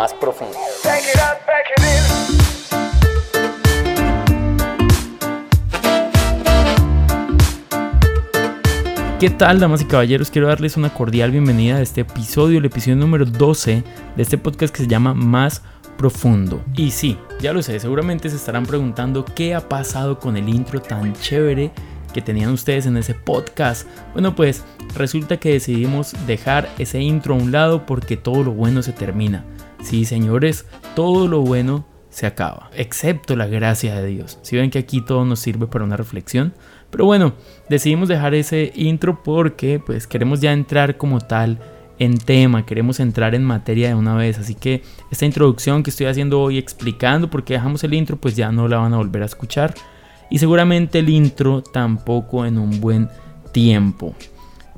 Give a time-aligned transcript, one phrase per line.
[0.00, 0.56] más profundo.
[9.18, 10.30] ¿Qué tal, damas y caballeros?
[10.30, 13.84] Quiero darles una cordial bienvenida a este episodio, el episodio número 12
[14.16, 15.60] de este podcast que se llama Más
[15.98, 16.64] Profundo.
[16.76, 20.80] Y sí, ya lo sé, seguramente se estarán preguntando qué ha pasado con el intro
[20.80, 21.72] tan chévere
[22.14, 23.86] que tenían ustedes en ese podcast.
[24.14, 24.64] Bueno, pues
[24.94, 29.44] resulta que decidimos dejar ese intro a un lado porque todo lo bueno se termina.
[29.82, 34.38] Sí, señores, todo lo bueno se acaba, excepto la gracia de Dios.
[34.42, 36.52] Si ven que aquí todo nos sirve para una reflexión.
[36.90, 37.34] Pero bueno,
[37.68, 41.58] decidimos dejar ese intro porque pues queremos ya entrar como tal
[42.00, 44.38] en tema, queremos entrar en materia de una vez.
[44.38, 48.34] Así que esta introducción que estoy haciendo hoy explicando por qué dejamos el intro, pues
[48.34, 49.74] ya no la van a volver a escuchar.
[50.30, 53.08] Y seguramente el intro tampoco en un buen
[53.52, 54.14] tiempo.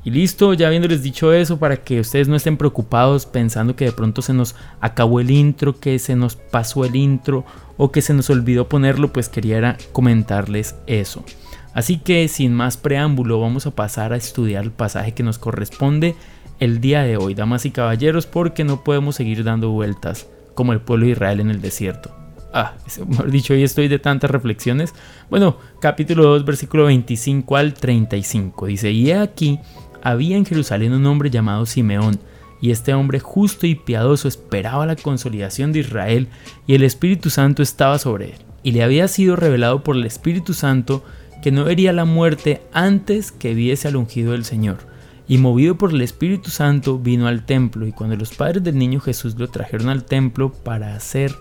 [0.04, 3.92] Y listo, ya habiéndoles dicho eso, para que ustedes no estén preocupados pensando que de
[3.92, 7.44] pronto se nos acabó el intro, que se nos pasó el intro
[7.76, 11.24] o que se nos olvidó ponerlo, pues quería comentarles eso.
[11.72, 16.16] Así que sin más preámbulo vamos a pasar a estudiar el pasaje que nos corresponde
[16.58, 20.80] el día de hoy, damas y caballeros, porque no podemos seguir dando vueltas como el
[20.80, 22.14] pueblo de Israel en el desierto.
[22.52, 22.74] Ah,
[23.06, 24.94] mejor dicho, hoy estoy de tantas reflexiones.
[25.30, 28.66] Bueno, capítulo 2, versículo 25 al 35.
[28.66, 29.58] Dice, y aquí,
[30.02, 32.18] había en Jerusalén un hombre llamado Simeón,
[32.60, 36.28] y este hombre justo y piadoso esperaba la consolidación de Israel,
[36.66, 38.38] y el Espíritu Santo estaba sobre él.
[38.62, 41.04] Y le había sido revelado por el Espíritu Santo
[41.42, 44.78] que no vería la muerte antes que viese al ungido del Señor.
[45.26, 49.00] Y movido por el Espíritu Santo vino al templo, y cuando los padres del niño
[49.00, 51.34] Jesús lo trajeron al templo para hacer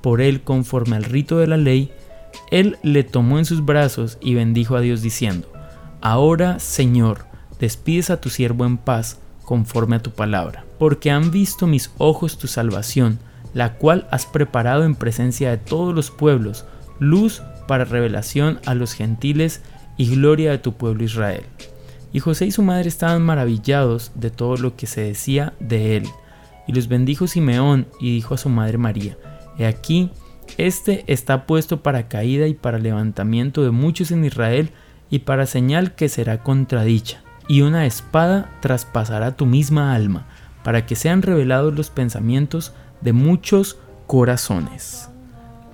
[0.00, 1.92] por él conforme al rito de la ley,
[2.50, 5.52] él le tomó en sus brazos y bendijo a Dios diciendo,
[6.00, 7.26] Ahora, Señor,
[7.62, 12.36] despides a tu siervo en paz, conforme a tu palabra, porque han visto mis ojos
[12.36, 13.20] tu salvación,
[13.54, 16.64] la cual has preparado en presencia de todos los pueblos,
[16.98, 19.62] luz para revelación a los gentiles
[19.96, 21.44] y gloria de tu pueblo Israel.
[22.12, 26.08] Y José y su madre estaban maravillados de todo lo que se decía de él.
[26.66, 29.16] Y los bendijo Simeón y dijo a su madre María,
[29.56, 30.10] He aquí,
[30.58, 34.70] este está puesto para caída y para levantamiento de muchos en Israel
[35.10, 37.22] y para señal que será contradicha.
[37.48, 40.26] Y una espada traspasará tu misma alma,
[40.62, 45.08] para que sean revelados los pensamientos de muchos corazones.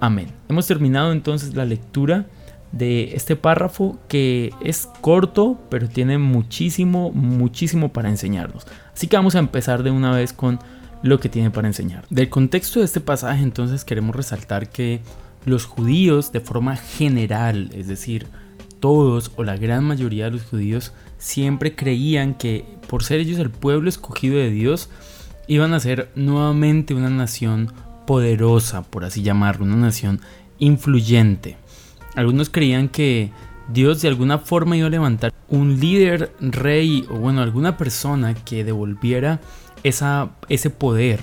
[0.00, 0.28] Amén.
[0.48, 2.26] Hemos terminado entonces la lectura
[2.72, 8.66] de este párrafo que es corto, pero tiene muchísimo, muchísimo para enseñarnos.
[8.94, 10.58] Así que vamos a empezar de una vez con
[11.02, 12.04] lo que tiene para enseñar.
[12.10, 15.00] Del contexto de este pasaje entonces queremos resaltar que
[15.44, 18.26] los judíos de forma general, es decir,
[18.80, 23.50] todos o la gran mayoría de los judíos siempre creían que por ser ellos el
[23.50, 24.88] pueblo escogido de Dios,
[25.46, 27.72] iban a ser nuevamente una nación
[28.06, 30.20] poderosa, por así llamarlo, una nación
[30.58, 31.56] influyente.
[32.14, 33.30] Algunos creían que
[33.68, 38.64] Dios de alguna forma iba a levantar un líder, rey o bueno, alguna persona que
[38.64, 39.40] devolviera
[39.82, 41.20] esa, ese poder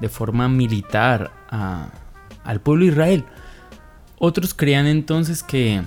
[0.00, 3.24] de forma militar al pueblo de Israel.
[4.18, 5.82] Otros creían entonces que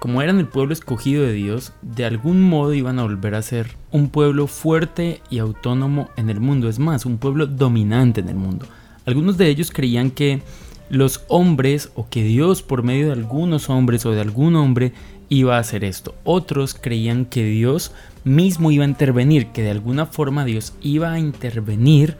[0.00, 3.76] como eran el pueblo escogido de Dios, de algún modo iban a volver a ser
[3.92, 8.34] un pueblo fuerte y autónomo en el mundo, es más, un pueblo dominante en el
[8.34, 8.66] mundo.
[9.04, 10.40] Algunos de ellos creían que
[10.88, 14.94] los hombres o que Dios por medio de algunos hombres o de algún hombre
[15.28, 16.14] iba a hacer esto.
[16.24, 17.92] Otros creían que Dios
[18.24, 22.16] mismo iba a intervenir, que de alguna forma Dios iba a intervenir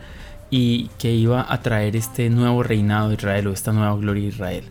[0.50, 4.28] y que iba a traer este nuevo reinado de Israel o esta nueva gloria de
[4.28, 4.64] Israel.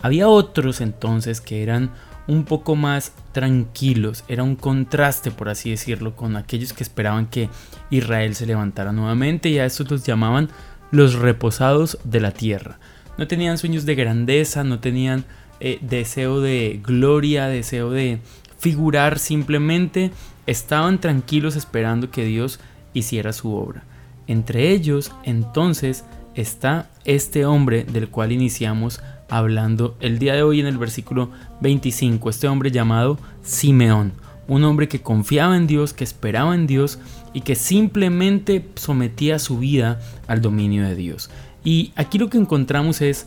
[0.00, 1.90] Había otros entonces que eran
[2.28, 7.48] un poco más tranquilos, era un contraste por así decirlo con aquellos que esperaban que
[7.90, 10.48] Israel se levantara nuevamente y a estos los llamaban
[10.90, 12.78] los reposados de la tierra.
[13.18, 15.24] No tenían sueños de grandeza, no tenían
[15.60, 18.18] eh, deseo de gloria, deseo de
[18.58, 20.10] figurar, simplemente
[20.46, 22.60] estaban tranquilos esperando que Dios
[22.92, 23.84] hiciera su obra.
[24.26, 26.04] Entre ellos, entonces,
[26.34, 31.30] está este hombre del cual iniciamos hablando el día de hoy en el versículo
[31.60, 34.12] 25, este hombre llamado Simeón,
[34.48, 36.98] un hombre que confiaba en Dios, que esperaba en Dios
[37.32, 41.30] y que simplemente sometía su vida al dominio de Dios.
[41.64, 43.26] Y aquí lo que encontramos es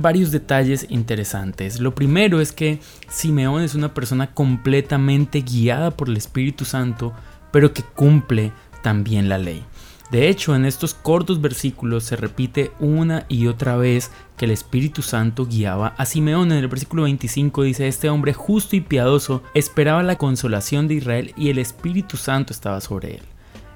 [0.00, 1.80] varios detalles interesantes.
[1.80, 7.14] Lo primero es que Simeón es una persona completamente guiada por el Espíritu Santo,
[7.50, 8.52] pero que cumple
[8.82, 9.64] también la ley.
[10.10, 15.02] De hecho, en estos cortos versículos se repite una y otra vez que el Espíritu
[15.02, 16.50] Santo guiaba a Simeón.
[16.50, 21.32] En el versículo 25 dice, este hombre justo y piadoso esperaba la consolación de Israel
[21.36, 23.22] y el Espíritu Santo estaba sobre él.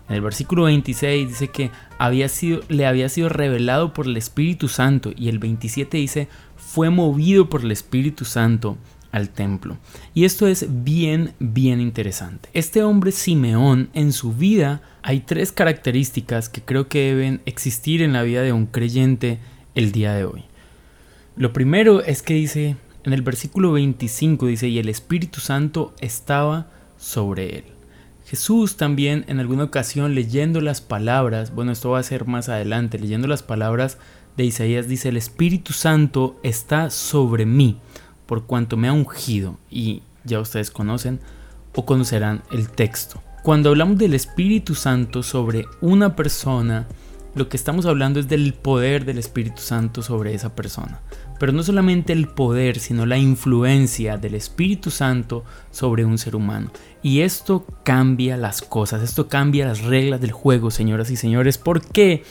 [0.08, 4.66] En el versículo 26 dice que había sido, le había sido revelado por el Espíritu
[4.66, 8.76] Santo y el 27 dice fue movido por el Espíritu Santo
[9.14, 9.78] al templo.
[10.12, 12.48] Y esto es bien, bien interesante.
[12.52, 18.12] Este hombre Simeón en su vida hay tres características que creo que deben existir en
[18.12, 19.38] la vida de un creyente
[19.76, 20.42] el día de hoy.
[21.36, 22.74] Lo primero es que dice,
[23.04, 26.66] en el versículo 25 dice, y el Espíritu Santo estaba
[26.98, 27.64] sobre él.
[28.26, 32.98] Jesús también en alguna ocasión leyendo las palabras, bueno, esto va a ser más adelante,
[32.98, 33.98] leyendo las palabras
[34.36, 37.78] de Isaías dice, el Espíritu Santo está sobre mí,
[38.26, 41.20] por cuanto me ha ungido, y ya ustedes conocen
[41.74, 43.22] o conocerán el texto.
[43.42, 46.86] Cuando hablamos del Espíritu Santo sobre una persona,
[47.34, 51.00] lo que estamos hablando es del poder del Espíritu Santo sobre esa persona.
[51.40, 56.70] Pero no solamente el poder, sino la influencia del Espíritu Santo sobre un ser humano.
[57.02, 61.58] Y esto cambia las cosas, esto cambia las reglas del juego, señoras y señores.
[61.58, 62.22] ¿Por qué?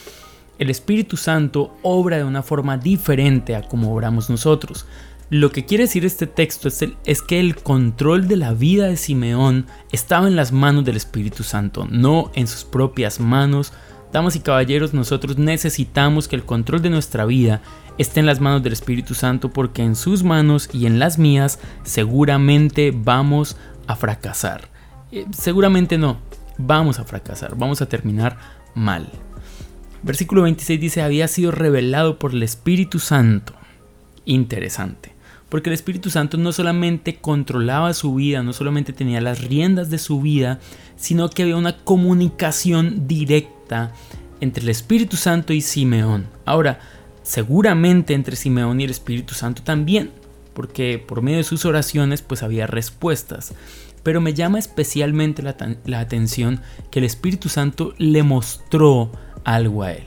[0.58, 4.86] El Espíritu Santo obra de una forma diferente a como obramos nosotros.
[5.30, 8.96] Lo que quiere decir este texto es, es, que el control de la vida de
[8.96, 13.72] Simeón estaba en las manos del Espíritu Santo, no en sus propias manos.
[14.12, 17.62] Damas y caballeros, nosotros necesitamos que el control de nuestra vida
[17.98, 21.58] esté en las manos del Espíritu Santo porque en sus manos y en las mías
[21.84, 23.56] seguramente vamos
[23.86, 24.68] a fracasar.
[25.10, 26.18] Eh, seguramente no,
[26.58, 28.38] vamos a fracasar, vamos a terminar
[28.74, 29.08] mal.
[30.02, 33.54] Versículo 26 dice, había sido revelado por el Espíritu Santo.
[34.26, 35.13] Interesante.
[35.48, 39.98] Porque el Espíritu Santo no solamente controlaba su vida, no solamente tenía las riendas de
[39.98, 40.58] su vida,
[40.96, 43.92] sino que había una comunicación directa
[44.40, 46.26] entre el Espíritu Santo y Simeón.
[46.44, 46.80] Ahora,
[47.22, 50.10] seguramente entre Simeón y el Espíritu Santo también,
[50.54, 53.54] porque por medio de sus oraciones pues había respuestas.
[54.02, 55.56] Pero me llama especialmente la,
[55.86, 59.10] la atención que el Espíritu Santo le mostró
[59.44, 60.04] algo a Él.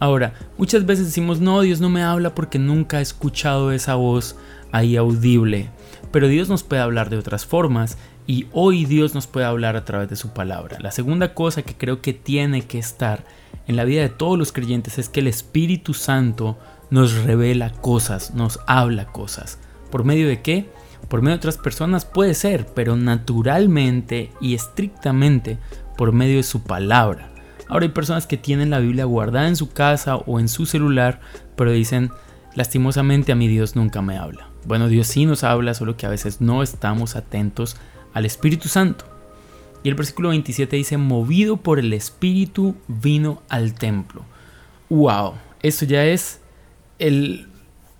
[0.00, 4.36] Ahora, muchas veces decimos, no, Dios no me habla porque nunca he escuchado esa voz
[4.74, 5.70] ahí audible,
[6.10, 9.84] pero Dios nos puede hablar de otras formas y hoy Dios nos puede hablar a
[9.84, 10.78] través de su palabra.
[10.80, 13.24] La segunda cosa que creo que tiene que estar
[13.68, 16.58] en la vida de todos los creyentes es que el Espíritu Santo
[16.90, 19.60] nos revela cosas, nos habla cosas.
[19.92, 20.68] ¿Por medio de qué?
[21.08, 25.58] Por medio de otras personas puede ser, pero naturalmente y estrictamente
[25.96, 27.30] por medio de su palabra.
[27.68, 31.20] Ahora hay personas que tienen la Biblia guardada en su casa o en su celular,
[31.54, 32.10] pero dicen,
[32.56, 34.53] lastimosamente a mi Dios nunca me habla.
[34.66, 37.76] Bueno, Dios sí nos habla, solo que a veces no estamos atentos
[38.12, 39.04] al Espíritu Santo.
[39.82, 44.24] Y el versículo 27 dice, movido por el Espíritu vino al templo.
[44.88, 45.34] ¡Wow!
[45.62, 46.40] Eso ya es
[46.98, 47.48] el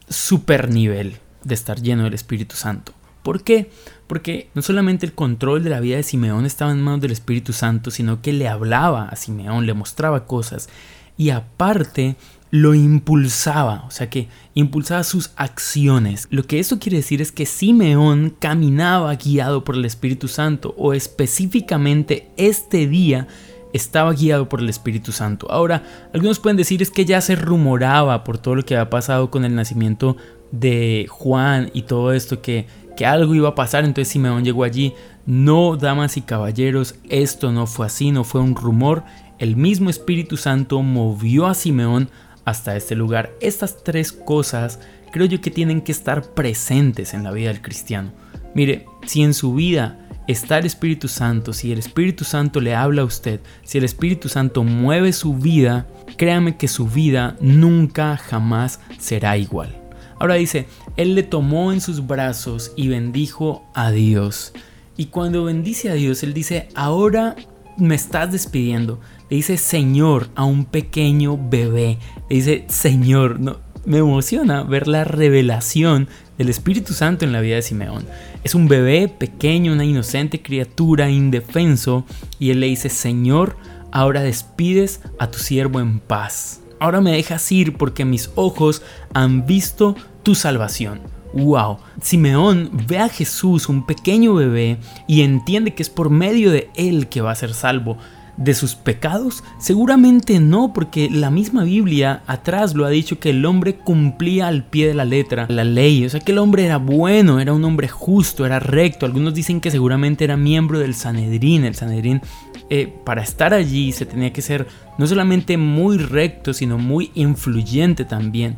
[0.08, 2.92] super nivel de estar lleno del Espíritu Santo.
[3.22, 3.70] ¿Por qué?
[4.06, 7.52] Porque no solamente el control de la vida de Simeón estaba en manos del Espíritu
[7.52, 10.68] Santo, sino que le hablaba a Simeón, le mostraba cosas
[11.16, 12.16] y aparte
[12.54, 16.28] lo impulsaba, o sea que impulsaba sus acciones.
[16.30, 20.92] Lo que eso quiere decir es que Simeón caminaba guiado por el Espíritu Santo o
[20.92, 23.26] específicamente este día
[23.72, 25.50] estaba guiado por el Espíritu Santo.
[25.50, 29.32] Ahora, algunos pueden decir es que ya se rumoraba por todo lo que había pasado
[29.32, 30.16] con el nacimiento
[30.52, 34.94] de Juan y todo esto que que algo iba a pasar, entonces Simeón llegó allí.
[35.26, 39.02] No, damas y caballeros, esto no fue así, no fue un rumor.
[39.40, 42.08] El mismo Espíritu Santo movió a Simeón
[42.44, 43.32] hasta este lugar.
[43.40, 44.80] Estas tres cosas
[45.12, 48.12] creo yo que tienen que estar presentes en la vida del cristiano.
[48.54, 53.02] Mire, si en su vida está el Espíritu Santo, si el Espíritu Santo le habla
[53.02, 55.86] a usted, si el Espíritu Santo mueve su vida,
[56.16, 59.74] créame que su vida nunca jamás será igual.
[60.18, 64.52] Ahora dice, Él le tomó en sus brazos y bendijo a Dios.
[64.96, 67.36] Y cuando bendice a Dios, Él dice, ahora
[67.76, 69.00] me estás despidiendo.
[69.30, 71.98] Le dice Señor a un pequeño bebé.
[72.28, 73.40] Le dice Señor.
[73.40, 78.06] No, me emociona ver la revelación del Espíritu Santo en la vida de Simeón.
[78.42, 82.04] Es un bebé pequeño, una inocente criatura, indefenso.
[82.38, 83.56] Y él le dice, Señor,
[83.92, 86.60] ahora despides a tu siervo en paz.
[86.80, 91.00] Ahora me dejas ir porque mis ojos han visto tu salvación.
[91.34, 91.78] ¡Wow!
[92.00, 97.08] Simeón ve a Jesús, un pequeño bebé, y entiende que es por medio de él
[97.08, 97.98] que va a ser salvo.
[98.36, 99.44] ¿De sus pecados?
[99.58, 104.64] Seguramente no, porque la misma Biblia atrás lo ha dicho que el hombre cumplía al
[104.64, 107.64] pie de la letra la ley, o sea que el hombre era bueno, era un
[107.64, 109.06] hombre justo, era recto.
[109.06, 111.64] Algunos dicen que seguramente era miembro del Sanedrín.
[111.64, 112.22] El Sanedrín
[112.70, 114.66] eh, para estar allí se tenía que ser
[114.98, 118.56] no solamente muy recto, sino muy influyente también.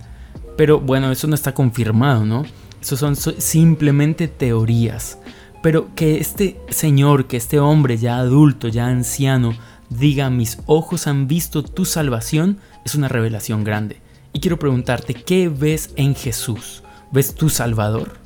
[0.57, 2.45] Pero bueno, eso no está confirmado, ¿no?
[2.81, 5.19] Eso son simplemente teorías.
[5.63, 9.55] Pero que este señor, que este hombre ya adulto, ya anciano,
[9.91, 14.01] diga mis ojos han visto tu salvación es una revelación grande.
[14.33, 16.83] Y quiero preguntarte, ¿qué ves en Jesús?
[17.11, 18.19] ¿Ves tu Salvador?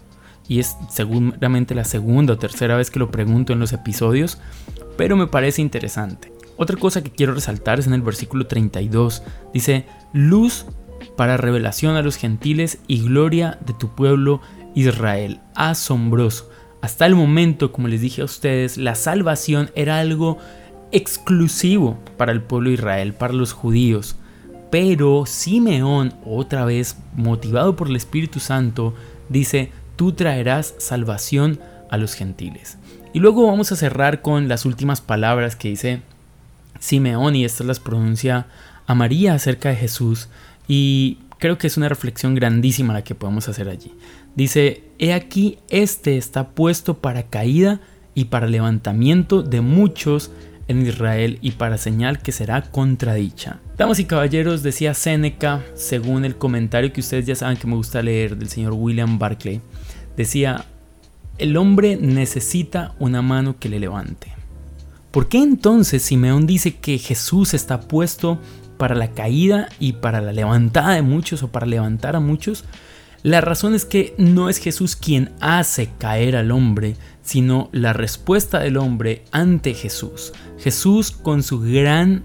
[0.48, 4.38] Y es seguramente la segunda o tercera vez que lo pregunto en los episodios,
[4.96, 6.32] pero me parece interesante.
[6.56, 9.22] Otra cosa que quiero resaltar es en el versículo 32.
[9.54, 10.66] Dice, luz
[11.16, 14.40] para revelación a los gentiles y gloria de tu pueblo
[14.74, 15.40] Israel.
[15.54, 16.50] Asombroso.
[16.82, 20.38] Hasta el momento, como les dije a ustedes, la salvación era algo
[20.92, 24.16] exclusivo para el pueblo de Israel, para los judíos.
[24.70, 28.94] Pero Simeón, otra vez motivado por el Espíritu Santo,
[29.28, 32.78] dice, tú traerás salvación a los gentiles.
[33.12, 36.02] Y luego vamos a cerrar con las últimas palabras que dice
[36.78, 38.46] Simeón, y estas las pronuncia
[38.86, 40.28] a María acerca de Jesús.
[40.72, 43.92] Y creo que es una reflexión grandísima la que podemos hacer allí.
[44.36, 47.80] Dice, he aquí, este está puesto para caída
[48.14, 50.30] y para levantamiento de muchos
[50.68, 53.58] en Israel y para señal que será contradicha.
[53.76, 58.00] Damas y caballeros, decía Séneca, según el comentario que ustedes ya saben que me gusta
[58.00, 59.60] leer del señor William Barclay,
[60.16, 60.66] decía,
[61.38, 64.32] el hombre necesita una mano que le levante.
[65.10, 68.38] ¿Por qué entonces Simeón dice que Jesús está puesto
[68.80, 72.64] para la caída y para la levantada de muchos o para levantar a muchos?
[73.22, 78.58] La razón es que no es Jesús quien hace caer al hombre, sino la respuesta
[78.60, 80.32] del hombre ante Jesús.
[80.58, 82.24] Jesús con su gran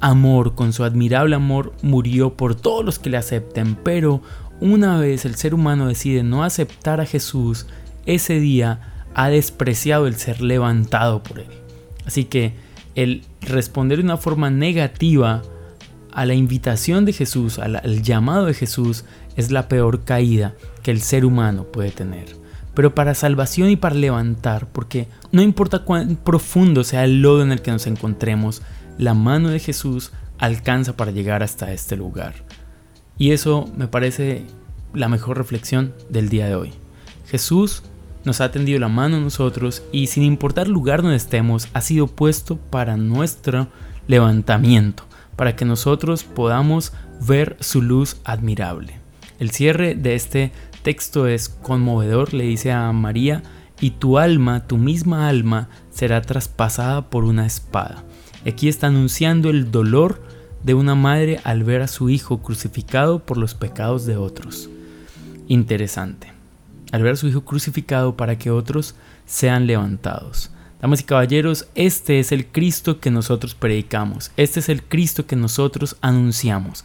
[0.00, 4.20] amor, con su admirable amor, murió por todos los que le acepten, pero
[4.60, 7.66] una vez el ser humano decide no aceptar a Jesús,
[8.04, 11.48] ese día ha despreciado el ser levantado por él.
[12.04, 12.52] Así que
[12.94, 15.42] el responder de una forma negativa
[16.14, 19.04] a la invitación de Jesús, al, llamado de Jesús,
[19.36, 22.36] es la peor caída que el ser humano puede tener.
[22.74, 27.52] Pero para salvación y para levantar, porque no importa cuán profundo sea el lodo en
[27.52, 28.62] el que nos encontremos,
[28.98, 32.34] la mano de Jesús alcanza para llegar hasta este lugar.
[33.18, 34.44] Y eso me parece
[34.92, 36.72] la mejor reflexión del día de hoy.
[37.26, 37.82] Jesús
[38.24, 41.80] nos ha tendido la mano a nosotros y sin importar el lugar donde estemos, ha
[41.80, 43.68] sido puesto para nuestro
[44.06, 45.04] levantamiento,
[45.36, 46.92] para que nosotros podamos
[47.26, 48.98] ver su luz admirable.
[49.38, 53.42] El cierre de este texto es conmovedor, le dice a María,
[53.80, 58.04] y tu alma, tu misma alma, será traspasada por una espada.
[58.46, 60.22] Aquí está anunciando el dolor
[60.62, 64.70] de una madre al ver a su hijo crucificado por los pecados de otros.
[65.48, 66.32] Interesante.
[66.92, 68.94] Al ver a su hijo crucificado para que otros
[69.26, 70.50] sean levantados.
[70.84, 75.34] Damas y caballeros, este es el Cristo que nosotros predicamos, este es el Cristo que
[75.34, 76.84] nosotros anunciamos,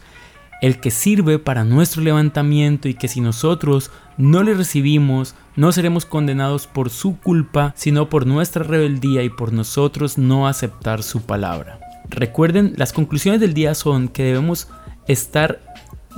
[0.62, 6.06] el que sirve para nuestro levantamiento y que si nosotros no le recibimos, no seremos
[6.06, 11.78] condenados por su culpa, sino por nuestra rebeldía y por nosotros no aceptar su palabra.
[12.08, 14.68] Recuerden, las conclusiones del día son que debemos
[15.08, 15.60] estar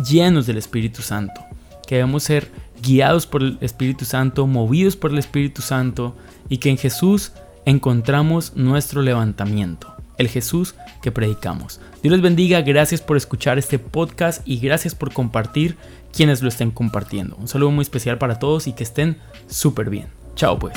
[0.08, 1.40] llenos del Espíritu Santo,
[1.88, 2.48] que debemos ser
[2.80, 6.16] guiados por el Espíritu Santo, movidos por el Espíritu Santo
[6.48, 7.32] y que en Jesús
[7.64, 11.80] encontramos nuestro levantamiento, el Jesús que predicamos.
[12.02, 15.76] Dios les bendiga, gracias por escuchar este podcast y gracias por compartir
[16.12, 17.36] quienes lo estén compartiendo.
[17.36, 19.16] Un saludo muy especial para todos y que estén
[19.48, 20.06] súper bien.
[20.34, 20.74] Chao pues.